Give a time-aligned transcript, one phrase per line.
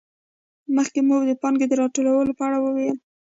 [0.75, 2.97] مخکې مو د پانګې د راټولېدو په اړه وویل